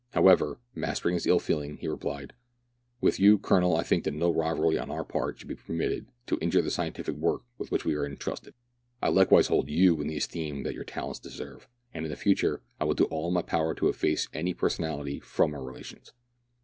[0.13, 2.33] However, mastering his ill feeling, he replied,
[3.01, 6.39] —"With you, Colonel, I think that no rivalry on our part should be permitted to
[6.41, 8.55] injure the scientific work with which we are entrusted.
[8.99, 12.85] I likewise hold you in the esteem that your talents deserve, and in future I
[12.85, 16.13] will do all in my power to efface any personality from our relations.